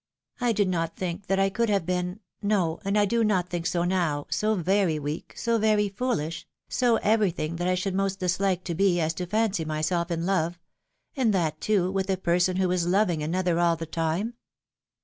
[0.39, 3.67] I did not think that I could have been— no, and I do not think
[3.67, 8.63] so now— so very weak, so very foolish, so everything that I should most dishke
[8.63, 10.59] to be, as to fancy myself in love,
[11.15, 14.33] and that, too, with a person who was loving another all the time